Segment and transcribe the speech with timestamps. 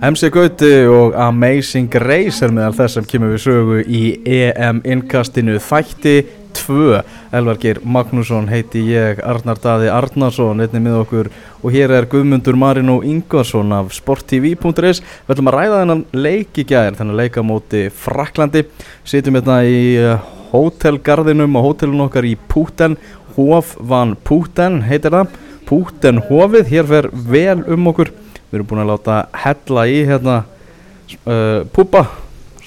[0.00, 5.58] MC Gauti og Amazing Grace er meðal þess sem kemur við sögu í EM innkastinu
[5.60, 6.14] þætti
[6.56, 7.02] 2
[7.36, 13.02] Elvargir Magnússon heiti ég Arnar Daði Arnarsson einnig með okkur og hér er Guðmundur Marino
[13.04, 18.64] Ingvarsson af sporttv.is við ætlum að ræða þennan leik í gæðir þennan leikamóti Fraklandi
[19.04, 22.96] sitjum hérna í eh, hótelgarðinum og hótelun okkar í Púten
[23.36, 25.36] Hof van Púten heitir það.
[25.68, 28.10] Púten Hofið, hér fer vel um okkur
[28.52, 32.06] við erum búin að láta hella í hérna uh, púpa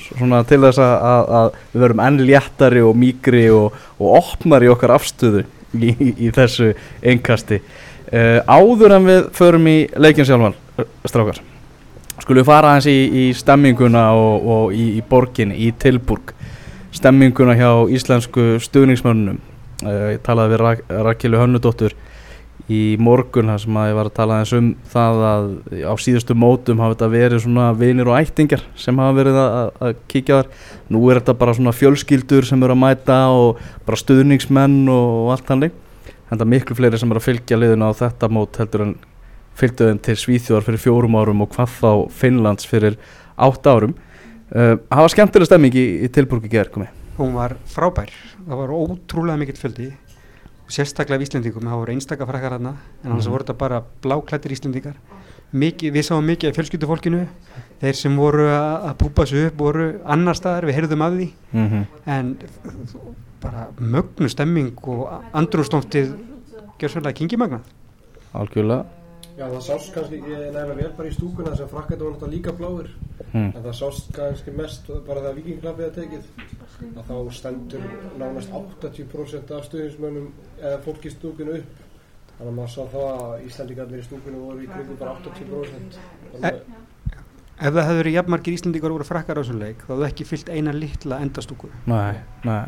[0.06, 4.66] svona til þess að, að, að við verum enn léttari og mýgri og, og opnar
[4.66, 5.46] í okkar afstöðu
[5.78, 6.74] í, í, í þessu
[7.06, 10.58] einkasti uh, áður en við förum í leikin sjálfan,
[11.06, 11.42] strákar
[12.22, 16.32] skulum við fara hans í, í stemminguna og, og í borgin í Tilburg.
[16.96, 19.38] Stemminguna hjá íslensku stuðningsmönnum
[19.84, 21.96] uh, ég talaði við Rak Rakilu Hönnudóttur
[22.72, 25.48] í morgun þar sem að ég var að tala eins um það að
[25.86, 30.00] á síðustu mótum hafa þetta verið svona vinir og ættingar sem hafa verið að, að
[30.10, 30.50] kíkja þar.
[30.96, 35.34] Nú er þetta bara svona fjölskyldur sem eru að mæta og bara stuðningsmenn og, og
[35.36, 35.78] allt hannig
[36.26, 38.98] en það er miklu fleiri sem eru að fylgja liðuna á þetta mót heldur en
[39.56, 42.98] fylgdu þeim til Svíþjóðar fyrir fjórum árum og hvað þá Finnlands fyrir
[43.38, 43.94] átt árum.
[44.50, 48.12] Uh, hafa skemmtilega stemming í, í tilbúrki gerð hún var frábær.
[48.46, 49.92] Það var ótrúlega mikill fjöldi
[50.68, 53.32] sérstaklega af Íslendingum, það voru einstakar frakkar hérna en annars mm.
[53.32, 54.98] voru þetta bara bláklættir Íslendingar.
[55.56, 57.22] Mikið, við sáum mikið af fjölskyldufólkinu
[57.80, 61.28] þeir sem voru að púpa sig upp voru annar staðar, við heyrðum af því.
[61.54, 61.86] Mm -hmm.
[62.06, 62.38] en
[63.46, 66.14] bara mögnu stemming og andrumstóftið
[66.80, 67.60] gjör svolítið kingimagna
[68.36, 68.86] Algjörlega
[69.36, 72.54] Já það sást kannski nefnilega vel bara í stúkuna þess að frakkættu var náttúrulega líka
[72.56, 72.92] bláður
[73.34, 73.50] mm.
[73.50, 76.30] en það sást kannski mest bara þegar vikingklapið að tekið.
[76.86, 77.86] Að þá stendur
[78.22, 81.84] nánast 80% af stuðinsmönnum eða fólk í stúkunu upp.
[82.38, 86.00] Þannig að maður sá þá að Íslandingarnir í stúkunu voru í kringum bara 80%
[86.40, 86.85] e
[87.56, 90.50] Ef það hefur verið jafnmargir Íslandingar voru frakkar á þessum leik þá hefur ekki fyllt
[90.52, 91.70] eina litla endastúku.
[91.88, 92.66] Nei, nei.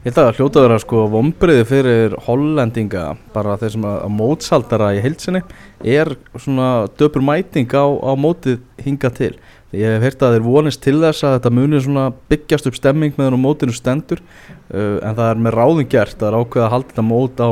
[0.00, 3.02] Ég held að það hljóta að sko vombriði fyrir hollendinga
[3.34, 5.42] bara þeir sem að mótsaldara í heilsinni
[5.84, 9.34] er svona döpur mæting á, á mótið hinga til.
[9.76, 11.90] Ég hef heyrt að þeir vonist til þess að þetta munir
[12.32, 16.30] byggjast upp stemming með á mótinu stendur uh, en það er með ráðum gert það
[16.30, 17.50] er ákveð að halda þetta mót á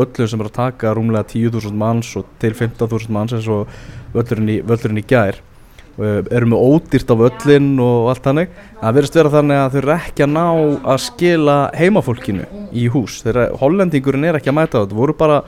[0.00, 3.70] völlum sem er að taka rúmlega 10.000 manns og til 15.000 manns eins og
[4.14, 5.42] völlurinn í, völlurinn í gær
[6.00, 9.80] uh, erum við ódýrt á völlin og allt hannig það verðist vera þannig að þau
[9.80, 10.44] eru ekki að ná
[10.94, 13.20] að skila heimafólkinu í hús.
[13.24, 14.98] Þegar hollendingurinn er ekki að mæta þetta.
[15.00, 15.42] Voru bara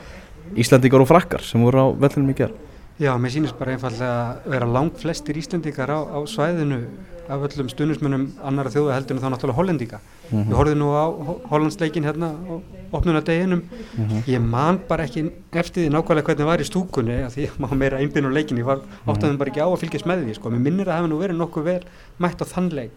[0.52, 2.52] Íslandingar og frakkar sem voru á völlinum í gær.
[3.00, 6.82] Já, mér sýnist bara einfallega að vera langt flestir Íslandikar á, á svæðinu
[7.28, 10.00] af öllum stundismunum annara þjóða heldur en þá náttúrulega hollendika.
[10.30, 10.48] Mm -hmm.
[10.48, 11.04] Við horfum nú á
[11.50, 12.54] hollandsleikin hérna á
[12.92, 13.62] opnunadeginum.
[13.62, 14.22] Mm -hmm.
[14.26, 17.74] Ég man bara ekki eftir því nákvæmlega hvernig það var í stúkunni því ég má
[17.74, 18.58] meira einbinn og leikin.
[18.58, 19.12] Ég var mm -hmm.
[19.12, 20.34] áttaðum bara ekki á að fylgjast með því.
[20.34, 20.50] Sko.
[20.50, 21.82] Mér minnir að hefði nú verið nokkuð vel
[22.18, 22.96] mætt á þann leik.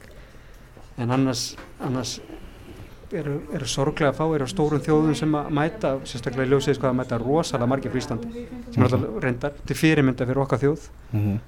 [0.97, 2.21] En annars, annars
[3.13, 6.89] eru, eru sorglega að fá, eru stórum þjóðum sem að mæta, sérstaklega í ljósið sko
[6.89, 11.21] að mæta rosalega margir frístandi sem er alltaf reyndar til fyrirmynda fyrir okkar þjóð mm
[11.21, 11.39] -hmm.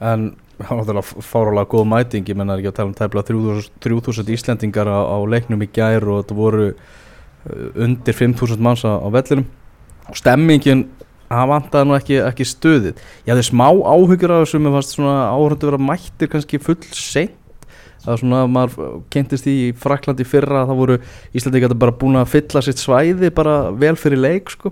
[0.00, 3.22] En það var alltaf fárálega góð mæting, ég menna ekki að tala um tæmla
[3.84, 8.96] 3000 Íslendingar á, á leiknum í gær og þetta voru uh, undir 5000 manns á,
[8.96, 9.44] á vellinum.
[10.08, 10.86] Og stemmingin
[11.26, 12.92] það vantaði nú ekki, ekki stöðið
[13.26, 14.62] ég hafði smá áhyggjur af þessu.
[14.62, 17.36] Mér fannst svona áhörðu að vera mættir kannski full seint.
[18.06, 20.98] Það er svona að maður kentist í Fraklandi fyrra að það voru
[21.36, 24.70] Íslandi gæti bara búin að fylla sitt svæði bara vel fyrir leik sko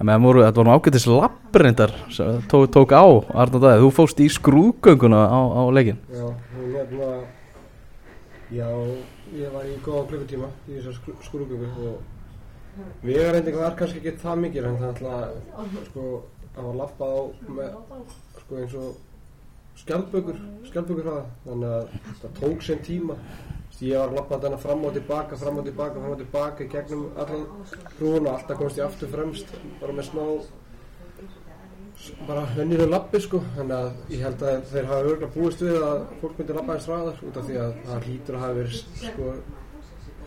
[0.00, 1.92] voru, þetta var nú ágættis labrindar
[2.48, 3.04] tók, tók á
[3.44, 7.10] Arnaldæði þú fóst í skrúgönguna á, á leikin Já, hérna
[8.50, 8.68] já,
[9.36, 10.96] ég var í góða klukkutíma í þessar
[11.26, 12.00] skrúgöngu og
[13.04, 15.14] við reyndið var kannski ekki það mikið en það ætla
[15.90, 16.08] sko
[16.56, 17.20] að var lappað á
[17.58, 17.70] með
[18.40, 18.90] sko eins og
[19.80, 23.16] skjaldbökur skjaldbökur hraða þannig að það tók sem tíma
[23.82, 27.06] ég var að lappa þarna fram og tilbaka fram og tilbaka, fram og tilbaka gegnum
[27.16, 27.46] allan
[27.98, 30.24] hrún og alltaf komst ég aftur fremst bara með smá
[32.26, 33.40] bara venniru lappi sko.
[33.56, 36.86] Þannig að ég held að þeir hafa örgulega búist við að fólk myndi lappa eins
[36.90, 39.32] hraðar út af því að það hlýtur að hafa verið sko,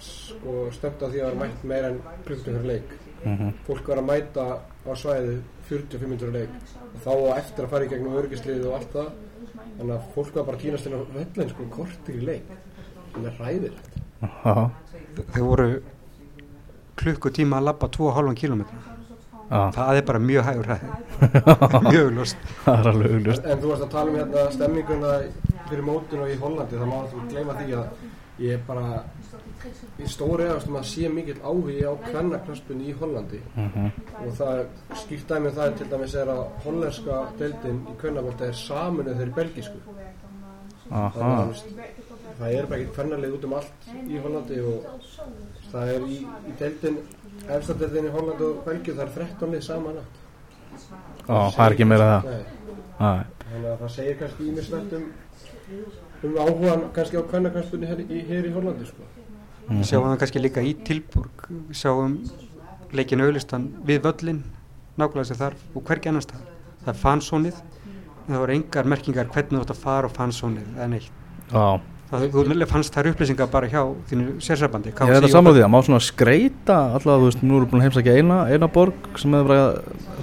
[0.10, 3.00] sko stönd af því að það var mætt meira en klukkutum fyrir leik.
[3.24, 3.52] Mm -hmm.
[3.68, 4.46] fólk var að mæta
[4.84, 5.38] á svæðu
[5.70, 6.54] 45 minnur leik.
[6.94, 9.10] Og þá eftir að fara í gegnum örgislið og allt það.
[9.78, 12.50] Þannig að fólk var bara að týnast inn á völlin sko kortir í leik
[13.14, 14.00] sem er ræðilegt
[15.34, 15.68] Þeir voru
[17.00, 18.64] klukkutíma að lappa 2,5 km
[19.50, 20.70] það er bara mjög hægur
[21.92, 25.14] mjög uglust en, en þú varst að tala um hérna stemminguna
[25.70, 29.04] fyrir mótun og í Hollandi þá má þú gleyma því að ég bara
[30.02, 33.40] í stóri eðastum að sé mikill áhugi á kvennaknaspunni í Hollandi.
[33.56, 33.92] Mhm.
[34.24, 34.66] og það er
[35.02, 39.20] skýrt dæmi um það er til dæmis er að hollenska deildin í kvennabólta er saminuð
[39.20, 39.80] þeirri belgísku.
[40.92, 44.88] Aha, þannig að það er bara ekkert kvennalið út um allt í Hollandi og
[45.72, 46.18] það er í,
[46.50, 46.98] í deildin
[47.58, 50.20] efsta deildin í Hollandi og Belgíu það er 13 lið saman átt
[51.30, 52.24] Ó, það er ekki meira það.
[53.00, 55.04] Nei, þannig að það segir kannski ímislegt um
[56.24, 59.04] um áhugan kannski á kvennaknaspunni hér, í- hér í Hollandi sko.
[59.70, 59.84] Mhm.
[59.88, 62.18] sjáum það kannski líka í Tilburg við sjáum
[62.94, 64.42] leikin auðlistan við völlin
[64.98, 66.42] nákvæmlega sem þarf og hvergi annars það
[66.84, 70.68] það er fansónið en það voru engar merkingar hvernig þú átt að fara á fansónið
[70.76, 71.12] eða neitt
[71.54, 71.80] Já,
[72.14, 75.72] það, þú fannst þær upplýsingar bara hjá þínu sérsabandi ég er þetta saman því að
[75.74, 79.10] má svona skreita alltaf, þú veist, nú erum við búin að heimsækja eina, eina borg
[79.22, 79.68] sem er bara,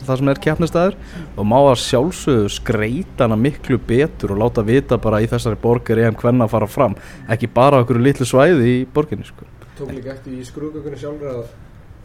[0.07, 0.99] það sem er keppnistæður
[1.35, 5.91] og má að sjálfsögðu skreita hana miklu betur og láta vita bara í þessari borg
[5.93, 6.99] er EM hvenna að fara fram
[7.31, 9.49] ekki bara okkur litlu svæði í borginni sko.
[9.79, 11.43] tók líka eftir í skrúðgökunni sjálfur að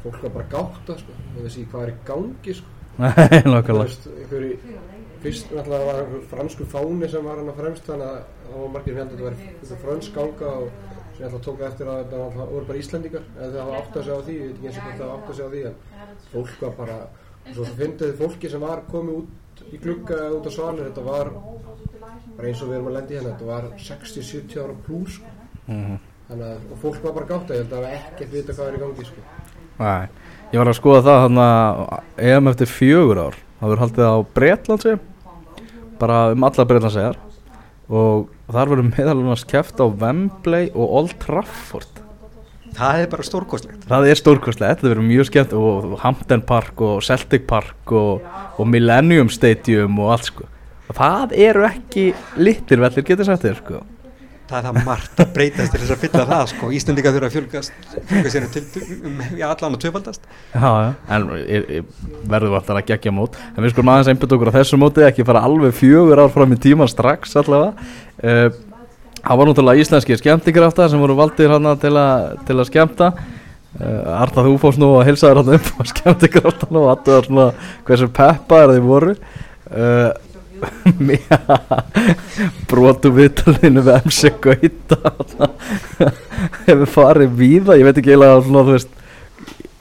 [0.05, 1.19] fólk var bara gátt sko.
[1.35, 2.71] og þessi hvað er í gangi sko.
[2.95, 3.11] Nei,
[5.25, 8.97] Fyrst náttúrulega var fransku fáni sem var hann að fremst þannig að það var margir
[8.99, 10.67] hérna þetta var fransk ganga og
[11.15, 13.79] sem ég ætla að tóka eftir að þetta náttúrulega voru bara Íslendingar eða það hafa
[13.79, 15.37] átt að segja á því, ég veit ekki eins og hvort það hafa átt að
[15.39, 15.77] segja á því en
[16.33, 16.97] fólk var bara
[17.45, 21.05] svo það fyndið fólki sem var komið út í glugga eða út á svalir þetta
[21.05, 21.31] var
[22.35, 25.33] bara eins og við erum að lendi hérna þetta var 60-70 ára pluss sko.
[25.65, 25.97] Mhm.
[26.27, 28.67] þannig að og fólk var bara gátt að ég held að hafa ekkert vita hvað
[28.67, 29.25] er í gangi sko.
[29.79, 30.07] Nei,
[30.51, 31.81] ég var að skoða það hann að
[32.17, 34.95] EM eftir fjögur ár það verður haldið á Bretlandsi
[35.99, 37.19] bara um alla Bretlandsegar
[37.85, 42.01] og þar verður meðal annars keft á Wembley og Old Trafford.
[42.75, 43.85] Það er bara stórkostlegt.
[43.87, 48.25] Það er stórkostlegt, þetta verður mjög skemmt og Hampden Park og Celtic Park og,
[48.59, 50.49] og Millennium Stadium og allt sko.
[50.95, 53.83] Það eru ekki litlir vellir getur sagt þér sko
[54.49, 56.69] það er það margt að breytast til þess að fylla það sko.
[56.77, 58.65] Íslendinga þurfa að fjölgast fjölga sér til,
[58.99, 60.29] um, já, allan og tvöfaldast.
[60.53, 63.39] Já, já, en ég, ég verður alltaf að gegja mót.
[63.55, 66.53] En við skulum aðeins einbytt okkur á þessu móti ekki fara alveg fjögur ár fram
[66.53, 67.89] í tíman strax allavega.
[68.21, 68.49] Uh,
[69.25, 71.95] Það var náttúrulega íslenski skemmtikrafta sem voru valdir hana til,
[72.45, 73.07] til að skemmta.
[73.75, 77.47] Uh, Arta þú fórst nú að hilsa þér hana um á skemmtikraftan og aðtöðar svona
[77.87, 79.15] hversu peppaðar þið voru.
[79.65, 80.11] Uh,
[82.69, 85.13] brotu viðtalinu við MC Gauta.
[86.67, 89.01] Hefur farið víða, ég veit ekki eiginlega svona, veist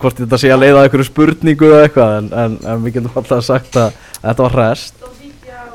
[0.03, 3.45] hvort þetta sé að leiða einhverju spurningu eða eitthvað en, en, en við getum alltaf
[3.47, 5.07] sagt að þetta var rest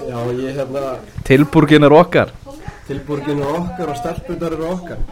[0.10, 0.96] Já, ég hérna
[1.28, 2.32] tilburgin er okkar.
[2.88, 5.04] Tilbúrginu okkar og stelpunar eru okkar.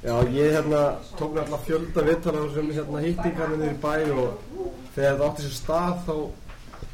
[0.00, 0.82] Já, ég hérna
[1.18, 4.38] tók náttúrulega fjölda vittala sem hérna hittingarnir í bæ og
[4.94, 6.14] þegar þetta átti sér stað þá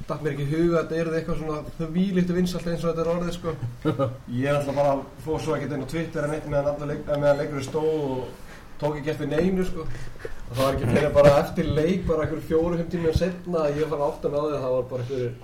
[0.08, 2.90] datt mér ekki í huga að þetta er eitthvað svona þau vílíktu vinsalt eins og
[2.90, 3.54] þetta er orðið sko.
[4.40, 7.20] Ég er alltaf bara fór svo ekkert inn á Twitter en eitt meðan, leik, eh,
[7.22, 8.52] meðan leikurinn stóð og
[8.82, 9.86] tók ekki eftir neinu sko.
[9.86, 13.90] Og það var ekki fyrir bara eftir leik bara einhver fjóru-fimm tíminn setna að ég
[13.92, 15.34] fann áttan á því að það var bara einhver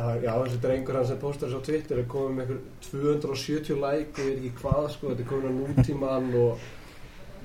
[0.00, 4.22] Já, þessi drengur hann sem postar þessu á Twitter er komið með einhver 270 like
[4.22, 6.68] og ég veit ekki hvað sko, þetta er komin á nútíman og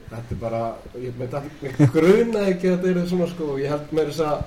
[0.09, 0.59] þetta er bara,
[1.01, 4.37] ég með þetta grunaði ekki að þetta er svona sko ég held með þess að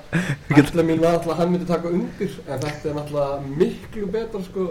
[0.62, 4.42] allir mín var alltaf að hann myndi taka undir en þetta er náttúrulega miklu betra
[4.46, 4.68] sko.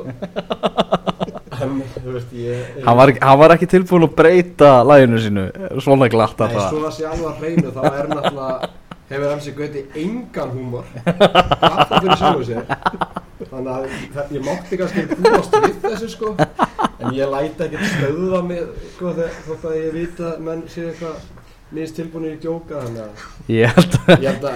[1.57, 5.45] En þú veist ég hann var, hann var ekki tilbúin að breyta læginu sínu
[5.83, 6.67] svona glatt að Nei, það.
[6.73, 8.73] svo að sé alveg að hreinu þá er náttúrulega
[9.07, 10.89] hefur MC Gauti engan húmor.
[11.07, 12.61] Alltaf fyrir sjálfu sér
[13.57, 16.33] þannig að ég mátti kannski búast við þessu sko.
[16.97, 18.63] En ég læti ekkert stöða mig
[18.95, 21.15] sko þótt að ég vita menn séu eitthvað
[21.75, 24.53] minnst tilbúinir í djóka þannig að ég held að ég held að,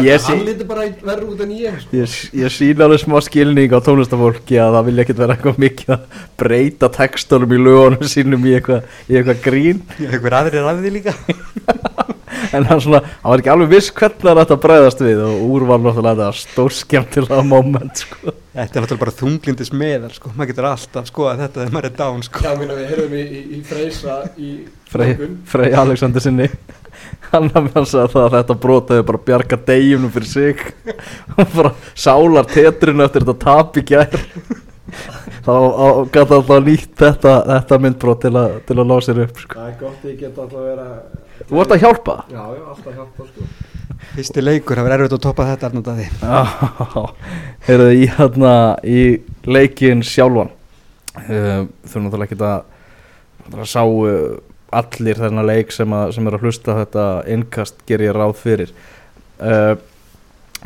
[0.00, 1.98] að hann liti bara verður út en ég sko.
[1.98, 5.92] Ég, ég sína alveg smá skilning á tónlistafólki að það vilja ekkert vera eitthvað mikið
[5.98, 10.94] að breyta textunum í lögunum sínum í eitthvað, í eitthvað grín einhver aðrir að því
[10.96, 11.16] líka
[12.56, 15.44] en hann svona, hann var ekki alveg viss hvernig hann ætti að breyðast við og
[15.50, 18.34] úr var náttúrulega þetta stór skemmtilega moment sko.
[18.54, 20.32] þetta er náttúrulega bara þunglindis meðal sko.
[20.32, 22.44] maður getur alltaf skoða þetta þegar maður er down sko.
[22.44, 24.50] Já, minna, við heyrðum í, í, í Freysa í
[25.50, 26.48] Frey, Alexander sinni
[27.34, 30.62] hann að mér sagði það að þetta brotaði bara bjarga degjumnum fyrir sig.
[31.34, 34.14] Og bara sálar tetrinu eftir þetta tap í gær.
[35.44, 35.54] Þá
[36.14, 39.58] gæti alltaf nýtt þetta, þetta myndbrot til, a, til að ná sér upp sko.
[39.58, 40.88] Það er gott ég get alltaf að vera
[41.48, 42.16] þú vart að hjálpa?
[42.30, 43.48] Já, já, alltaf hjálpa sko.
[44.14, 46.06] Fyrsti leikur, það verður erfitt að toppa þetta Arnór Daði.
[47.66, 48.54] heyrðu í hérna
[48.86, 49.02] í
[49.48, 52.70] leikin sjálfan uh, þurfum náttúrulega ekki að
[53.54, 54.36] að sá uh,
[54.80, 58.74] allir þennan leik sem, að, sem er að hlusta þetta innkast ger ég ráð fyrir.
[59.38, 59.74] Uh,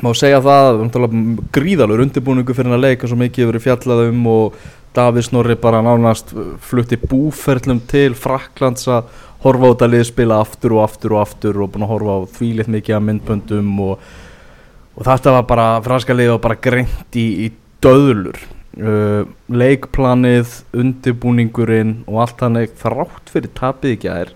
[0.02, 4.28] má segja það náttúrulega gríðalur undirbúningu fyrir þennan leik og mikið hefur verið fjallað um
[4.32, 4.58] og
[4.98, 6.32] Davíð Snorri bara nánast
[6.64, 9.10] flutti búferlum til Fraklands að
[9.44, 12.20] horfa á þetta lið spila aftur og aftur og aftur og búin að horfa á
[12.38, 14.06] þvílitt mikið af myndböndum og,
[14.96, 17.50] og þetta var bara franska lið var bara greint í, í
[17.84, 18.40] döðlur
[18.82, 24.34] uh, leikplanið, undirbúningurinn og allt þannig þrátt fyrir tapið ekki að er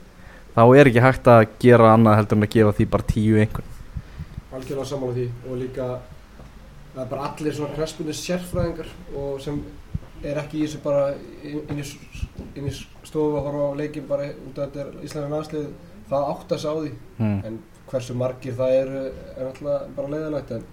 [0.53, 3.71] þá er ekki hægt að gera annað heldur en að gefa því bara tíu einhvern
[4.53, 5.87] algjörlega saman á því og líka
[6.93, 9.63] það er bara allir svona krespunni sérfræðingar og sem
[10.23, 11.07] er ekki í þessu bara
[11.49, 11.87] inn í,
[12.59, 15.67] inn í stofu að horfa á leikin bara út af þetta er Íslandin aðslið
[16.13, 17.39] það átt að sá því mm.
[17.49, 17.59] en
[17.91, 20.71] hversu margir það eru er alltaf bara leiðilegt en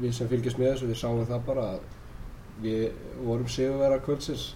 [0.00, 1.80] við sem fylgjast með þessu við sáum það bara að
[2.62, 2.90] við
[3.24, 4.54] vorum sigurvera kvöldsins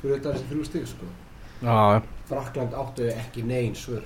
[0.00, 1.10] fyrir þetta þessi þrjú stík sko.
[1.62, 4.02] Já, Frakland áttu ekki neyn svör.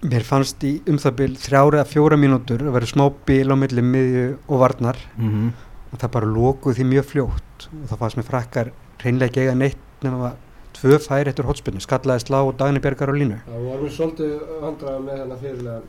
[0.00, 3.56] Mér fannst í um það bil þrjára eða fjóra mínútur að vera smá bil á
[3.58, 4.96] milli miðju og varnar.
[5.18, 5.50] Mm -hmm.
[5.92, 7.68] og það bara lókuð því mjög fljótt.
[7.82, 8.72] Og það fannst mér frakkar
[9.04, 10.36] reynlega eiga neitt nema að
[10.80, 13.40] tvö færi eftir hotspinnu, skallaði slá og Dagni Bergar á línu.
[13.46, 14.32] Það vorum við svolítið
[14.62, 15.80] vandraði með þennan fyrirlega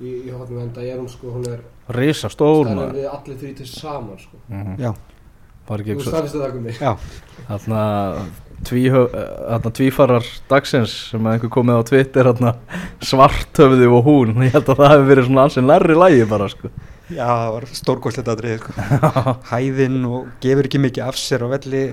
[0.00, 2.92] í, í hotnum en það er hún sko, hún er Risa stór það er maður.
[2.94, 4.36] við allir þrý til saman sko.
[4.48, 5.19] mm Já, Var ekki
[5.70, 6.92] Þú það komið já,
[7.50, 7.82] Þarna
[8.66, 12.52] tvíhö- eh, þarna tvífarar dagsins sem að einhver komið á Twitter þarna,
[13.00, 14.34] svarthöfði og hún.
[14.44, 16.70] Ég held að það hefði verið svona ansinn lærri lægi bara sko.
[17.10, 18.74] Já, það var stórkostlegt aðrið sko.
[19.50, 21.84] hæðinn og gefur ekki mikið af sér og velli.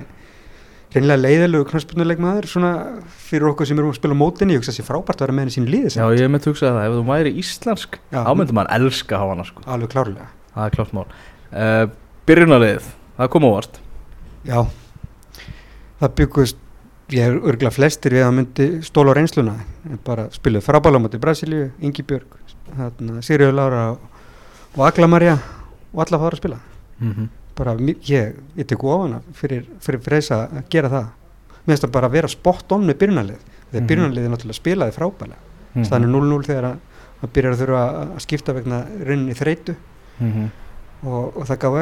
[0.88, 2.70] Reynilega leiðilegu knarspilnuleikmaður svona
[3.28, 5.36] fyrir okkur sem erum að spila á mótinni ég hugsa að sé frábært að vera
[5.36, 8.56] með henni sín liði Já ég myndi hugsa það, ef þú væri íslensk þá myndi
[8.56, 9.66] maður elska að hafa hana sko.
[9.68, 10.30] Alveg klárlega.
[10.54, 11.04] Það er klart mál.
[11.52, 11.84] Uh,
[12.28, 13.80] Byrjunarlið, það kom óvart.
[14.48, 14.62] Já,
[16.02, 16.58] það byggust
[17.14, 19.56] ég er örgulega flestir við að myndi stóla á reynsluna.
[20.06, 22.36] Bara spiluð frábæla móti Brasilíu, Ingi Björg
[23.24, 23.90] Sirju Lára
[24.76, 25.38] og Agla Marja
[25.94, 26.58] og alla fara að spila.
[27.00, 27.28] Mm -hmm.
[27.58, 31.06] bara ég, ég tek ofana fyrir, fyrir freysa að gera það.
[31.66, 33.38] Mér finnst það bara að vera spot on með byrjunarlið
[33.72, 33.88] þegar Mhm.
[33.88, 35.38] byrjunarliðið náttúrulega spilaði frábælega
[35.86, 36.78] staðan er 0-0 þegar að,
[37.24, 39.76] að byrjar að þurfa að- skipta vegna rauninni þreytu.
[40.20, 40.52] Mhm.
[41.06, 41.78] Og, og það gaf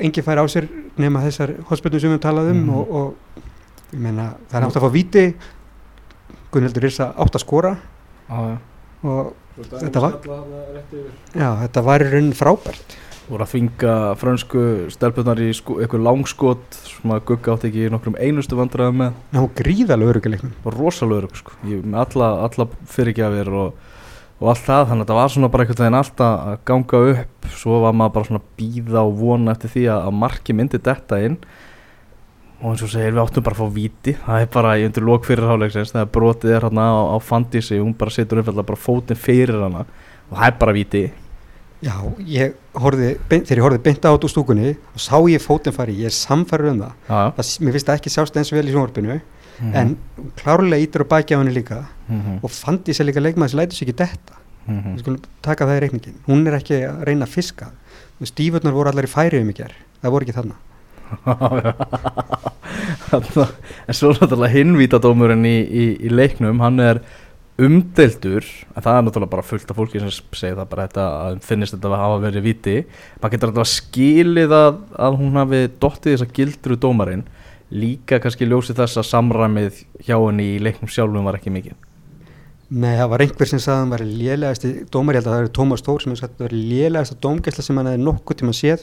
[0.00, 2.74] engin færi á sér nema þessar hospilnum sem við höfum talað um Mhm.
[2.74, 3.14] og, og
[3.94, 5.34] ég meina það er átt að fá víti.
[6.52, 7.76] Gunnhildur Írsa átt að skora.
[8.28, 8.58] Já,
[9.04, 10.20] og Þetta var-
[11.34, 12.94] já, þetta var í rauninni frábært.
[13.28, 14.60] Voru að þvinga frönsku
[14.94, 19.12] stelpunar í sko, eitthvað langskot sem að gugga átt ekki í nokkrum einustu vandræðum með.
[19.34, 21.50] En hún gríðalega öruguleiknum var rosalögur sko.
[21.66, 23.74] Ég- með alla, alla fyrirgjafir og,
[24.38, 27.48] og allt það þannig að þetta var svona bara einhvern veginn alltaf að ganga upp.
[27.58, 30.80] Svo var maður bara svona að býða og vona eftir því að, að marki myndi
[30.88, 31.38] detta inn.
[32.58, 34.14] Og eins og segir við áttum bara að fá víti.
[34.24, 37.78] Það er bara í undir lók fyrir háleiksins þegar brotið er hérna á, á fandísi
[37.78, 39.86] hún bara setur umfælla bara fótinn fyrir hana.
[40.30, 41.02] Og það er bara víti.
[41.78, 41.94] Já,
[42.26, 45.94] ég beint, þegar ég horfði beint á þetta úr stúkunni og sá ég fótinn fari,
[46.00, 46.96] ég er samfærður um það.
[47.06, 49.18] það mér finnst það ekki sjást eins vel í sjónvarpinu
[49.60, 49.74] Mhm.
[49.74, 49.96] en
[50.36, 52.38] klárlega ítur á baki á henni líka Mhm.
[52.42, 54.34] og fandi sér líka leikmaður sem lætur sér ekki detta.
[54.68, 54.94] Mhm.
[54.94, 57.70] við skulum taka það í reikningin hún er ekki að reyna að fiska.
[58.22, 59.72] Stífurnar voru allar í færi um í ger
[60.02, 60.54] það voru ekki þarna.
[63.88, 67.00] En svo náttúrulega hinvítadómurinn í, í, í leiknum hann er
[67.58, 68.44] umdeildur.
[68.76, 71.74] En það er náttúrulega bara fullt af fólki sem segir það bara þetta að finnist
[71.74, 72.76] þetta að hafa verið viti
[73.22, 77.24] maður getur alltaf skilið að, að hún hafi dottið þess að gildru dómarinn
[77.74, 81.76] líka kannski ljósið þess að samræmið hjá henni í leiknum sjálfum var ekki mikið.
[82.68, 85.44] Nei, það var einhver sem sagði að hann var lélegasti dómar, ég held að það
[85.46, 88.40] er Tómas Tór sem hefði sagt að það var lélegasta dómgæsla sem hann hefði nokkuð
[88.42, 88.82] tíma séð.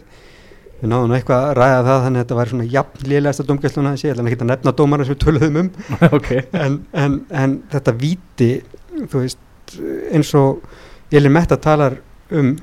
[0.80, 3.92] Við náðum eitthvað að ræða það þannig að þetta var svona jafn lélegasta dómgæsla hann
[3.92, 5.70] hefði séð, ég ekki að nefna dómarna sem við töluðum um.
[6.18, 6.32] Ok.
[6.66, 8.50] En, en, en þetta víti
[8.96, 9.78] þú veist,
[10.10, 10.66] eins og
[11.14, 12.00] Elin Metta talar
[12.34, 12.56] um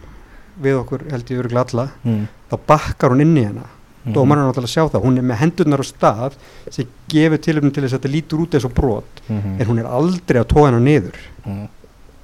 [0.62, 2.25] við okkur held ég öruglega alla mm.
[2.50, 3.69] þá bakkar hún inn í hana
[4.04, 4.12] Mhm.
[4.14, 6.32] dómarinn er náttúrulega að sjá það, hún er með hendurnar á stað
[6.71, 9.61] sem gefur tilöfnum til þess að þetta lítur út eins og brot Mhm.
[9.61, 11.14] en hún er aldrei að tóa hana niður
[11.47, 11.68] Mhm.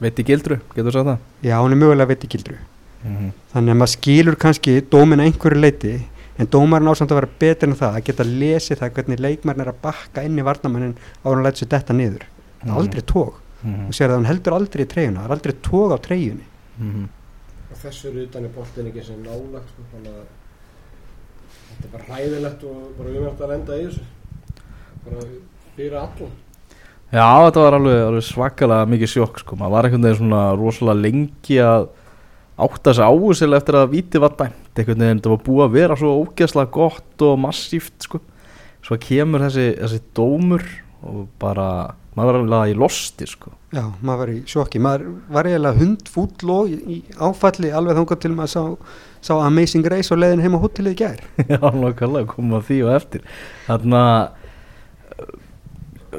[0.01, 2.57] veit í gildru, getur þú sagt það já, hún er mögulega veit í gildru
[3.05, 3.33] Mhm.
[3.55, 6.01] þannig að maður skilur kannski dómin að einhverju leiti
[6.39, 9.73] en dómarinn ásamt að vera betur en það að geta lesið það hvernig leikmarinn er
[9.73, 10.95] að bakka inn í varnamannin
[11.25, 12.23] á hann að læta sér detta niður
[12.65, 12.75] Mhm.
[12.77, 13.87] aldrei tók Mhm.
[13.87, 16.45] og sér að hann heldur aldrei í treyjuna það er aldrei tók á treyjunni
[16.81, 17.09] Mhm.
[17.71, 20.27] og þessu er utan í boltin ekki sem nálagt sko, þannig að
[21.69, 24.05] þetta er bara hræðilegt og bara umhægt að lenda í þessu.
[25.07, 25.27] Bara
[25.77, 26.37] fyrir allan.
[27.09, 31.05] Já, þetta var alveg, alveg svakalega mikið sjokk sko, maður var einhvern veginn svona rosalega
[31.07, 31.87] lengi að
[32.59, 34.67] átta sig á þessu eftir að víti var dæmt.
[34.75, 38.21] Einhvern veginn, þetta var búið að vera svo ógeðslega gott og massíft sko.
[38.85, 40.67] Svo kemur þessi, þessi dómur
[41.09, 41.69] og bara,
[42.19, 43.55] maður var alveg í losti sko.
[43.73, 44.83] Já, maður var í sjokki.
[44.83, 48.63] Maður var eiginlega hundfúll og í, áfalli alveg þangað til maður sá,
[49.25, 51.23] sá Amazing Race og leiðin heim á hótelið gær.
[51.53, 53.25] Já, nákvæmlega, komum að því og eftir.
[53.67, 54.23] Þannig að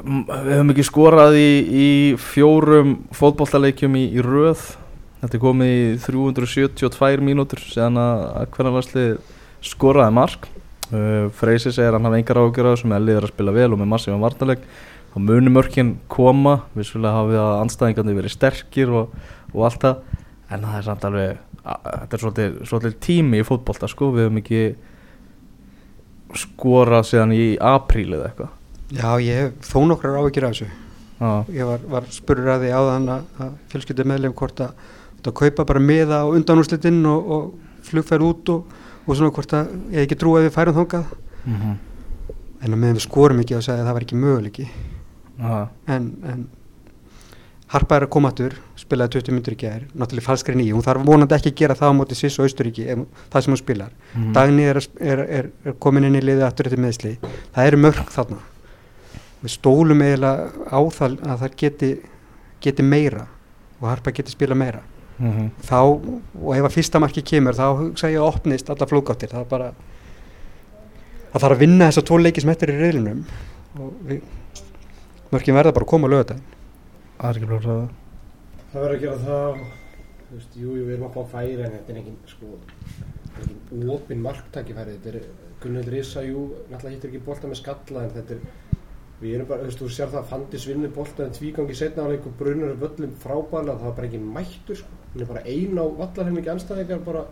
[0.00, 1.88] við höfum ekki skorað í, í
[2.20, 4.62] fjórum fótboltaleikjum í, í röð.
[5.20, 9.10] Þetta er komið í 372 mínútur síðan að, hvernig varslið
[9.70, 10.48] skoraði mark.
[10.90, 13.52] Uh, Freysi segir að hann hafa engar ágjör á þessu með að liður að spila
[13.54, 14.64] vel og með massífum vartaleg
[15.10, 19.14] þá munu mörkin koma vissulega hafi að anstæðingarnir verið sterkir og,
[19.54, 20.19] og allt það
[20.50, 24.40] en það er samt alveg þetta er svolítið, svolítið tími í fótbolta sko, við höfum
[24.40, 24.62] ekki
[26.40, 28.54] skorað síðan í apríl eða eitthvað.
[28.90, 30.68] Já, ég hef þó nokkrar áhyggjur af þessu.
[31.20, 34.86] Já, ég var, var spurður að því áðan að, fjölskyldu meðlum hvort að,
[35.20, 39.74] að kaupa bara miða á undanúslitinn og, og flugferð út og, og svona hvort að
[39.92, 41.12] ég ekki trú að við færum þangað.
[41.44, 41.76] Mhm,
[42.60, 44.70] en að meðan við skorum ekki og segja að það var ekki möguleiki.
[45.40, 45.54] Já,
[45.94, 46.42] en, en
[47.70, 51.04] Harpa er að koma aftur, spilaði 20 myndur í gær náttúrulega falskri nýju, hún þarf
[51.06, 52.86] vonandi ekki að gera það á móti Sviss og Austuríki,
[53.30, 53.92] það sem hún spilar.
[54.16, 54.32] Mhm.
[54.34, 57.12] Dagný er, að sp- er, er, er komin inn í liðið aftur eftir meðsli
[57.54, 58.40] það eru mörg þarna.
[59.44, 61.92] Við stólum eiginlega á það að það geti,
[62.60, 63.26] geti meira
[63.80, 64.82] og Harpa geti spila meira.
[65.20, 65.50] Mhm.
[65.62, 65.76] þá,
[66.42, 69.48] og ef að fyrsta marki kemur þá hugsa ég að opnist alla flókáttir það er
[69.50, 69.66] bara
[71.32, 73.20] það þarf að vinna þessa tvo leiki sem þetta er í reyðlinum
[73.84, 74.22] og við,
[75.30, 76.38] mörkin verða bara að koma að lögða
[77.20, 77.82] Það er ekki blóð að
[78.70, 79.60] Það verður að gera það
[80.30, 83.40] Þú veist, jú, jú, við erum að fá færi en þetta er engin, sko þetta
[83.42, 85.24] er engin opin marktækifæri þetta er,
[85.60, 88.44] Gunnveld Risa, jú, náttúrulega hittir ekki bolta með skalla en þetta er
[89.20, 92.06] við erum bara, þú veist, þú sér það að Fandis vinnur bolta en tvígangi setna
[92.06, 95.00] á leik og brunur völlum frábæðlega, það var bara ekki mættur sko.
[95.10, 97.24] hann er bara ein á vallarheimiki anstæðingar bara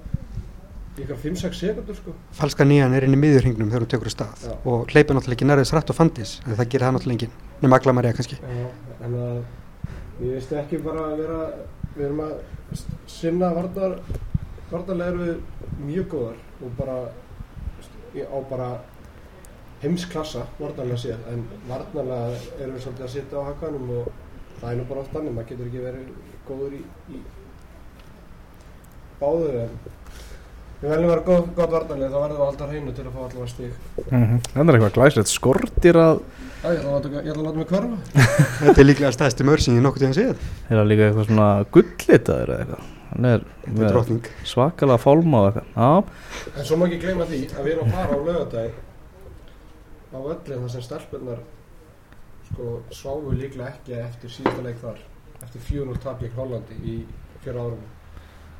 [0.98, 2.16] í ykkur 5-6 sekundur sko.
[2.36, 4.52] falska nýjan er inn í miðjurhingnum þegar hún tekur stað Já.
[4.58, 7.78] og hleypur náttúrulega ekki nærðis rætt og fandis en það gerir það náttúrulega enginn nema
[7.78, 8.68] Agla Maria kannski Já,
[9.06, 9.40] en að
[10.18, 11.40] ég veist ekki bara að vera
[11.94, 12.34] við erum að
[13.10, 13.98] sinna varnar
[14.68, 15.36] varnarlega eru við
[15.88, 16.96] mjög góðar og bara
[18.18, 18.68] á bara
[19.82, 24.10] heimsklassa varnarlega séð en varnarlega erum við svolítið að sitja á hakanum og
[24.58, 26.10] það er nú bara oft annir, maður getur ekki verið
[26.48, 26.82] góður í,
[27.14, 27.22] í
[29.20, 29.78] báðu en
[30.80, 33.52] við veljum vera góð, góð varnarlega þá verðum við alltaf hreinu til að fá allavega
[33.54, 33.74] stík
[34.08, 36.22] Það er eitthvað glæslegt skortir að
[36.58, 37.98] Já, ég ætla að láta, ég ætla að láta mig hverfa.
[38.64, 40.46] Þetta er líklega stæðstu sem ég nokkuð tíðan séð.
[40.66, 42.88] Er það líka eitthvað svona gullitaður eða eitthvað.
[43.08, 44.26] Hann er þetta er með drottning.
[44.44, 45.68] svakalega fálma og eitthvað.
[45.78, 45.90] Já,
[46.58, 48.72] En svo má ekki gleyma því að við erum að fara á laugadagi
[50.08, 51.40] á öllin þar sem stelpunnar
[52.48, 52.64] sko
[52.96, 54.98] sváfu líklega ekki eftir síðasta leik þar
[55.44, 56.96] eftir 4-0 tap gegn Hollandi í
[57.44, 57.84] fjöra árum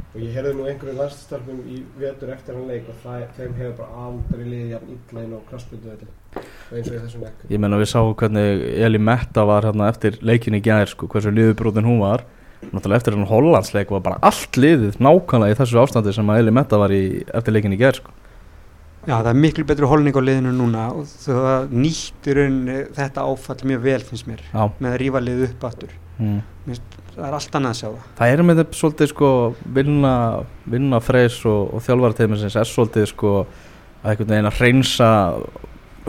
[0.09, 3.77] og ég heyrði nú einhverju landstelpum í vetur eftir hann leik og það, þeim hefur
[3.81, 4.75] bara aldrei liðið
[6.39, 7.45] eins og í þessum leik.
[7.53, 11.33] Ég menna við sáum hvernig Eli Metta var hérna eftir leikin í gær sko, hversu
[11.35, 12.25] liðubrótin hún var.
[12.73, 16.55] Náttúrulega eftir hann Hollandsleik var bara allt liðið nákvæmlega í þessu ástandi sem að Eli
[16.59, 18.11] Metta var í eftir leikin í gær sko.
[19.09, 22.41] já það er miklu betri holning á liðinu núna og það nýttir
[22.99, 25.95] þetta áfall mjög vel finnst mér Já, með að rífa liðið upp aftur.
[26.19, 26.41] Mm.
[27.15, 28.03] það er allt annað að sjá það.
[28.19, 29.31] Það er með þetta svolítið sko
[29.79, 30.13] vinna,
[30.75, 35.11] vinna freys og, og þjálfarateiminsins er svolítið sko að einhvern veginn að hreinsa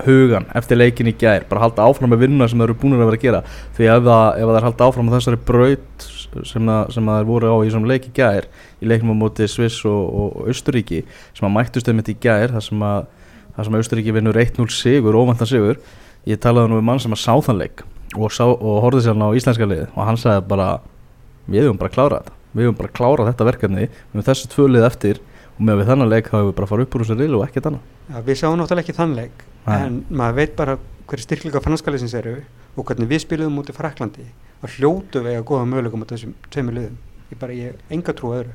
[0.06, 1.46] hugan eftir leikin í gær.
[1.50, 3.44] Bara halda áfram með vinna sem þeir eru búin að vera að gera.
[3.78, 6.08] Því ef það, er halda áfram þessari braut
[6.46, 9.80] sem, það, það voru á í þessum leik í gær í leiknum á móti Sviss
[9.90, 11.04] og, Austuríki
[11.38, 13.08] sem að mættust einmitt í gær þar sem að,
[13.58, 15.82] að Austuríki vinnur 1-0 sigur, óvantan sigur.
[16.30, 17.86] Ég talaði nú við mann sem að sá þann leik
[18.18, 20.70] og, sá, og horfði sér hann á íslenska lið og hann sagði bara
[21.50, 22.36] við höfum bara að klára þetta.
[22.54, 25.22] Við höfum bara að klára þetta verkefni við höfum þessu tvö lið eftir
[25.56, 27.46] og með við þennan leik þá höfum við bara fara upp úr þessu rilu og
[27.48, 27.88] ekkert annað.
[28.10, 29.46] Já, við sjáum náttúrulega ekki þann leik.
[29.67, 30.78] En maður veit bara
[31.10, 32.36] hverju styrkleika franskaliðsins eru
[32.76, 34.28] og hvernig við spilum út í Fraklandi
[34.60, 36.98] og hljótu við að góða möguleikum á þessum tveimur liðum.
[37.30, 38.54] Ég bara, ég hef enga trú öðru.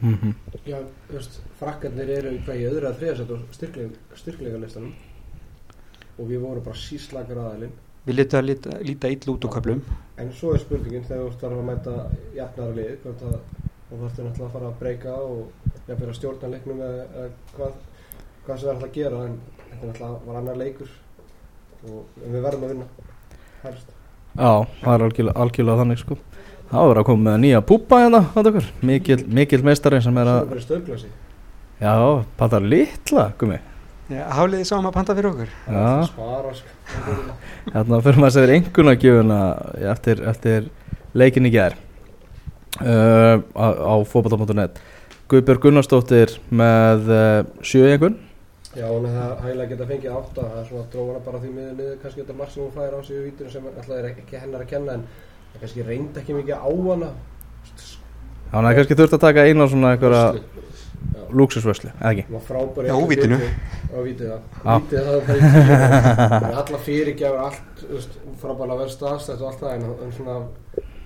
[0.00, 0.34] Mm -hmm.
[0.66, 4.94] Já, þú veist, frakkarnir eru í hvað í öðru að þriðasett og styrkleika, styrkleika listanum
[6.18, 7.72] og við vorum bara síslakar aðalinn.
[8.06, 9.82] Við lítum að líta, líta ill út úr köflum.
[10.18, 13.38] En svo er spurningin þegar þú þarf að mæta jafnara lið, hvort að
[13.88, 15.48] þú þarfst náttúrulega að fara að breyka og
[15.88, 17.72] jafnvel að stjórna leiknum eða, eða hvað,
[18.46, 19.40] hvað sem það er alltaf að gera en
[19.76, 20.90] þetta náttúrulega var annar leikur
[21.86, 22.88] og við verðum að vinna
[23.62, 23.92] helst.
[24.36, 24.50] Já,
[24.82, 26.18] það er algjörlega, algjörlega þannig sko.
[26.66, 30.58] Það var að koma með nýja púpa hérna að mikil, mikil meistari sem er að.
[31.76, 31.94] Já,
[32.38, 33.60] panta litla, gumi
[34.06, 35.48] Háliði sáum að panta fyrir okkur.
[35.66, 36.26] Já, sko.
[37.72, 39.38] hérna fyrir maður að segja einhverna gjöfuna
[39.92, 40.68] eftir, eftir
[41.18, 41.74] leikin í gær.
[42.76, 44.76] Uh, á, á fótbolta.net
[45.32, 47.20] Guðbjörg Gunnarsdóttir með uh,
[47.64, 48.18] sjö einhvern
[48.76, 51.94] Já, hún hefði hægilega geta fengið átta, það er svona dróðana bara því miður niður
[52.02, 54.64] kannski þetta marg sem hún fæðir á sig í vítunum sem alltaf er ekki hennar
[54.66, 55.06] að kenna en
[55.52, 57.08] það kannski reyndi ekki mikið á hana.
[58.52, 60.66] Hann hefði kannski þurft að taka eina svona einhverja Vörslu.
[61.16, 61.22] Já.
[61.40, 62.24] lúksusvörslu, eða ekki?
[62.28, 63.40] Já, öllu úvítinu.
[63.40, 63.54] viti.
[63.96, 64.74] á vítið það Já.
[64.76, 65.24] vítið það er
[66.36, 70.36] það er alla fyrirgjafur allt veist, frábæðlega verð staðstætt og allt það en, en svona